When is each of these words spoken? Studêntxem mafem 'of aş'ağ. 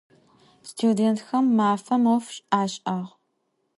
Studêntxem 0.69 1.45
mafem 1.57 2.03
'of 2.13 2.25
aş'ağ. 2.59 2.97